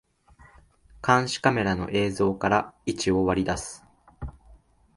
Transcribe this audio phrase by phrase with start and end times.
[1.05, 3.83] 監視カメラの映像から位置を割り出す